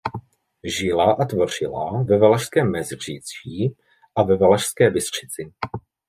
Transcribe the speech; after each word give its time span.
Žila 0.63 1.13
a 1.13 1.25
tvořila 1.25 2.03
ve 2.03 2.17
Valašském 2.17 2.71
Meziříčí 2.71 3.75
a 4.15 4.23
ve 4.23 4.37
Valašské 4.37 4.89
Bystřici. 4.89 5.51